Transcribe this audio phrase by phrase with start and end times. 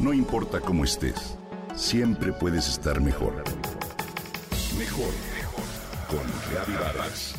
[0.00, 1.36] No importa cómo estés,
[1.76, 3.44] siempre puedes estar mejor.
[4.78, 5.64] Mejor, mejor.
[6.08, 7.34] Con Reavivadas.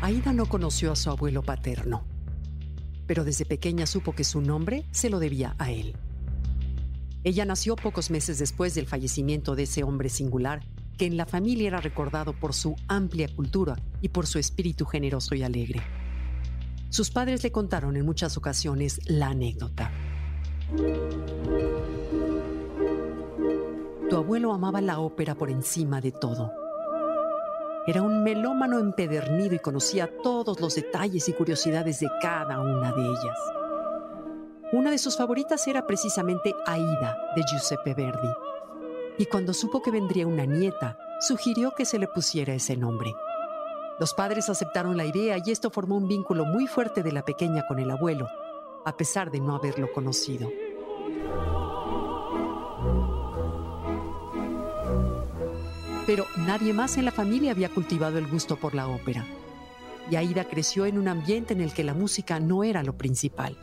[0.00, 2.06] Aida no conoció a su abuelo paterno,
[3.06, 5.94] pero desde pequeña supo que su nombre se lo debía a él.
[7.24, 10.62] Ella nació pocos meses después del fallecimiento de ese hombre singular
[10.98, 15.34] que en la familia era recordado por su amplia cultura y por su espíritu generoso
[15.34, 15.80] y alegre.
[16.90, 19.90] Sus padres le contaron en muchas ocasiones la anécdota.
[24.10, 26.52] Tu abuelo amaba la ópera por encima de todo.
[27.86, 33.02] Era un melómano empedernido y conocía todos los detalles y curiosidades de cada una de
[33.02, 33.61] ellas.
[34.72, 38.28] Una de sus favoritas era precisamente Aida de Giuseppe Verdi.
[39.18, 43.14] Y cuando supo que vendría una nieta, sugirió que se le pusiera ese nombre.
[44.00, 47.66] Los padres aceptaron la idea y esto formó un vínculo muy fuerte de la pequeña
[47.66, 48.26] con el abuelo,
[48.86, 50.50] a pesar de no haberlo conocido.
[56.06, 59.26] Pero nadie más en la familia había cultivado el gusto por la ópera.
[60.10, 63.54] Y Aida creció en un ambiente en el que la música no era lo principal.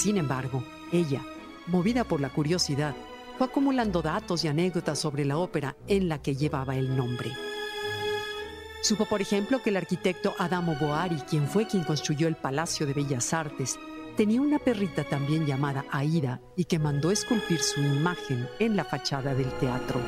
[0.00, 1.20] Sin embargo, ella,
[1.66, 2.96] movida por la curiosidad,
[3.36, 7.32] fue acumulando datos y anécdotas sobre la ópera en la que llevaba el nombre.
[8.80, 12.94] Supo, por ejemplo, que el arquitecto Adamo Boari, quien fue quien construyó el Palacio de
[12.94, 13.78] Bellas Artes,
[14.16, 19.34] tenía una perrita también llamada Aida y que mandó esculpir su imagen en la fachada
[19.34, 20.00] del teatro.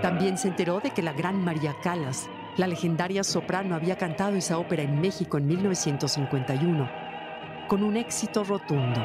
[0.00, 4.58] También se enteró de que la gran María Calas, la legendaria soprano, había cantado esa
[4.58, 6.90] ópera en México en 1951,
[7.68, 9.00] con un éxito rotundo.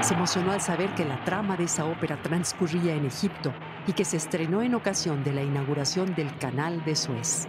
[0.00, 3.52] Se emocionó al saber que la trama de esa ópera transcurría en Egipto
[3.86, 7.46] y que se estrenó en ocasión de la inauguración del Canal de Suez.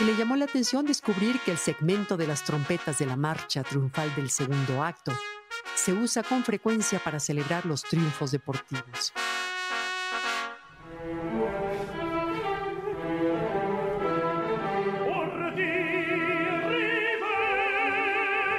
[0.00, 3.64] Y le llamó la atención descubrir que el segmento de las trompetas de la marcha
[3.64, 5.12] triunfal del segundo acto
[5.74, 9.12] se usa con frecuencia para celebrar los triunfos deportivos.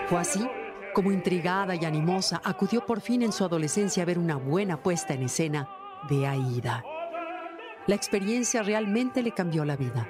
[0.08, 0.46] Fue así
[0.94, 5.14] como intrigada y animosa acudió por fin en su adolescencia a ver una buena puesta
[5.14, 5.70] en escena
[6.10, 6.84] de Aida.
[7.88, 10.08] La experiencia realmente le cambió la vida.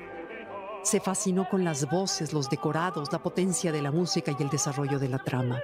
[0.81, 4.97] Se fascinó con las voces, los decorados, la potencia de la música y el desarrollo
[4.97, 5.59] de la trama.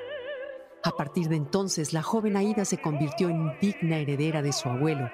[0.83, 5.09] A partir de entonces, la joven Aida se convirtió en digna heredera de su abuelo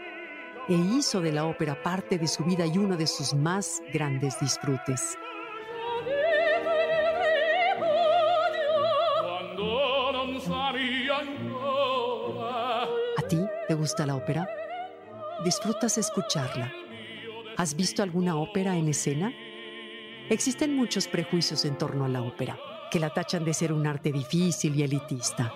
[0.68, 4.40] e hizo de la ópera parte de su vida y uno de sus más grandes
[4.40, 5.18] disfrutes.
[13.18, 14.50] ¿A ti te gusta la ópera?
[15.46, 16.72] ¿Disfrutas escucharla?
[17.56, 19.32] ¿Has visto alguna ópera en escena?
[20.30, 22.58] Existen muchos prejuicios en torno a la ópera,
[22.90, 25.54] que la tachan de ser un arte difícil y elitista.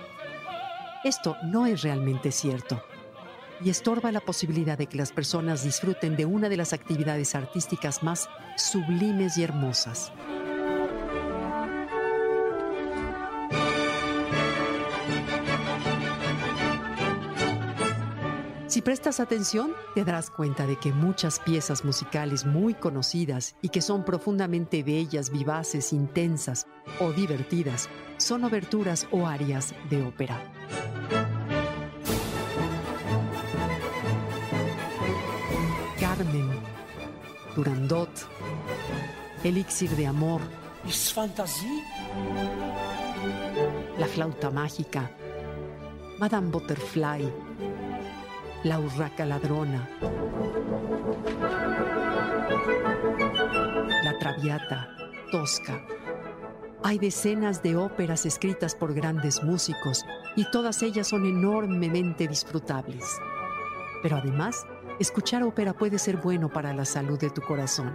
[1.04, 2.84] Esto no es realmente cierto
[3.64, 8.04] y estorba la posibilidad de que las personas disfruten de una de las actividades artísticas
[8.04, 10.12] más sublimes y hermosas.
[18.76, 23.80] Si prestas atención, te darás cuenta de que muchas piezas musicales muy conocidas y que
[23.80, 26.68] son profundamente bellas, vivaces, intensas
[27.00, 27.88] o divertidas,
[28.18, 30.42] son oberturas o arias de ópera.
[35.98, 36.50] Carmen,
[37.56, 38.10] Durandot,
[39.46, 40.42] Elixir de Amor,
[43.98, 45.10] La flauta mágica,
[46.20, 47.32] Madame Butterfly,
[48.66, 49.88] la urraca ladrona,
[54.04, 54.90] la traviata,
[55.32, 55.86] tosca.
[56.82, 60.04] Hay decenas de óperas escritas por grandes músicos
[60.36, 63.20] y todas ellas son enormemente disfrutables.
[64.02, 64.66] Pero además,
[65.00, 67.94] escuchar ópera puede ser bueno para la salud de tu corazón.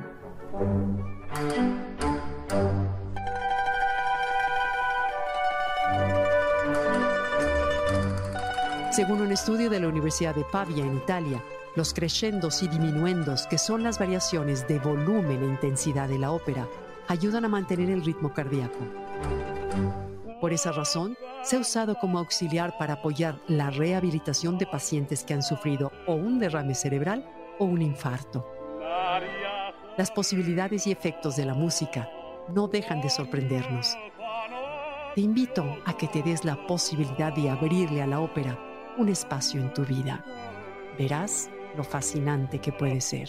[9.00, 11.42] Según un estudio de la Universidad de Pavia en Italia,
[11.74, 16.68] los crescendos y diminuendos, que son las variaciones de volumen e intensidad de la ópera,
[17.08, 18.76] ayudan a mantener el ritmo cardíaco.
[20.38, 25.32] Por esa razón, se ha usado como auxiliar para apoyar la rehabilitación de pacientes que
[25.32, 27.26] han sufrido o un derrame cerebral
[27.58, 28.46] o un infarto.
[29.96, 32.06] Las posibilidades y efectos de la música
[32.54, 33.96] no dejan de sorprendernos.
[35.14, 38.66] Te invito a que te des la posibilidad de abrirle a la ópera
[38.98, 40.24] un espacio en tu vida.
[40.98, 43.28] Verás lo fascinante que puede ser.